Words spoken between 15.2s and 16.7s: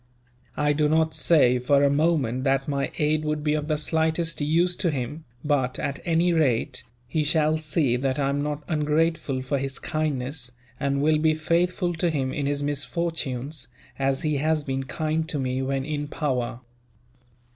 to me, when in power."